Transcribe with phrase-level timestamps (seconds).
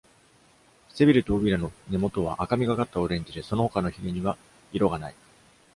[0.89, 4.35] 背びれと尾びれの根本は赤みがかったオレンジで、その他のひれには
[4.73, 5.15] 色がない。